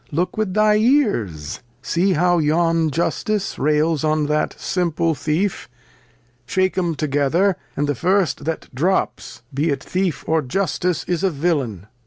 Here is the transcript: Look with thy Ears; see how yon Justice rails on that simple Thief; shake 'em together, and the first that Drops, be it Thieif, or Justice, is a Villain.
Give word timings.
Look 0.11 0.35
with 0.35 0.55
thy 0.55 0.77
Ears; 0.77 1.59
see 1.83 2.13
how 2.13 2.39
yon 2.39 2.89
Justice 2.89 3.59
rails 3.59 4.03
on 4.03 4.25
that 4.25 4.59
simple 4.59 5.13
Thief; 5.13 5.69
shake 6.47 6.75
'em 6.75 6.95
together, 6.95 7.55
and 7.77 7.85
the 7.85 7.93
first 7.93 8.45
that 8.45 8.73
Drops, 8.73 9.43
be 9.53 9.69
it 9.69 9.81
Thieif, 9.81 10.27
or 10.27 10.41
Justice, 10.41 11.03
is 11.03 11.23
a 11.23 11.29
Villain. 11.29 11.85